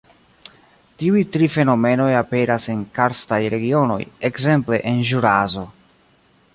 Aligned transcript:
Tiuj 1.01 1.19
tri 1.35 1.49
fenomenoj 1.55 2.07
aperas 2.21 2.67
en 2.75 2.81
karstaj 2.97 3.41
regionoj, 3.57 4.01
ekzemple 4.31 4.85
en 4.95 5.09
Ĵuraso. 5.13 5.69